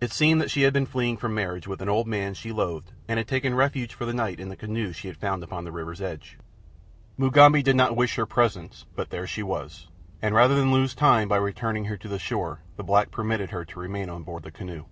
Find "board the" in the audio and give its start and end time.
14.22-14.50